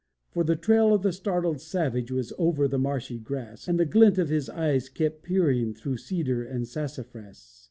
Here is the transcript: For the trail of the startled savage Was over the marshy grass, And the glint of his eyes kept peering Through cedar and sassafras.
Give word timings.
For 0.31 0.43
the 0.43 0.55
trail 0.55 0.95
of 0.95 1.03
the 1.03 1.13
startled 1.13 1.61
savage 1.61 2.09
Was 2.11 2.33
over 2.39 2.67
the 2.67 2.79
marshy 2.79 3.19
grass, 3.19 3.67
And 3.67 3.79
the 3.79 3.85
glint 3.85 4.17
of 4.17 4.29
his 4.29 4.49
eyes 4.49 4.89
kept 4.89 5.21
peering 5.21 5.75
Through 5.75 5.97
cedar 5.97 6.43
and 6.43 6.67
sassafras. 6.67 7.59